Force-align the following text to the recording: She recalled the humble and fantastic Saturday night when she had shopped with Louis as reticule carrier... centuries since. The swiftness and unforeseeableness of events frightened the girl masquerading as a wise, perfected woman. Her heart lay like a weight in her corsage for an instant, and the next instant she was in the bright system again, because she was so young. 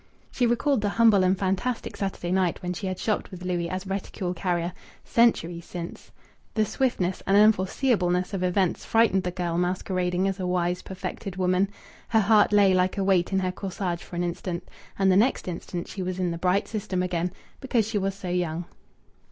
She 0.31 0.47
recalled 0.47 0.81
the 0.81 0.89
humble 0.89 1.23
and 1.23 1.37
fantastic 1.37 1.95
Saturday 1.95 2.31
night 2.31 2.63
when 2.63 2.73
she 2.73 2.87
had 2.87 2.97
shopped 2.97 3.29
with 3.29 3.45
Louis 3.45 3.69
as 3.69 3.85
reticule 3.85 4.33
carrier... 4.33 4.73
centuries 5.05 5.65
since. 5.65 6.09
The 6.55 6.65
swiftness 6.65 7.21
and 7.27 7.37
unforeseeableness 7.37 8.33
of 8.33 8.41
events 8.41 8.83
frightened 8.83 9.21
the 9.21 9.29
girl 9.29 9.59
masquerading 9.59 10.27
as 10.27 10.39
a 10.39 10.47
wise, 10.47 10.81
perfected 10.81 11.35
woman. 11.35 11.69
Her 12.07 12.19
heart 12.21 12.51
lay 12.51 12.73
like 12.73 12.97
a 12.97 13.03
weight 13.03 13.31
in 13.31 13.37
her 13.41 13.51
corsage 13.51 14.01
for 14.01 14.15
an 14.15 14.23
instant, 14.23 14.67
and 14.97 15.11
the 15.11 15.15
next 15.17 15.47
instant 15.47 15.87
she 15.87 16.01
was 16.01 16.17
in 16.17 16.31
the 16.31 16.39
bright 16.39 16.67
system 16.67 17.03
again, 17.03 17.31
because 17.59 17.87
she 17.87 17.99
was 17.99 18.15
so 18.15 18.29
young. 18.29 18.65